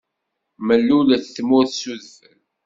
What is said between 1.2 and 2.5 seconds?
tmurt s udfel.